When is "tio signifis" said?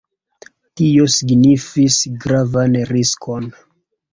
0.79-1.99